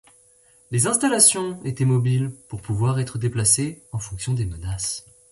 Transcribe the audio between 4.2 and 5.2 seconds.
des menaces.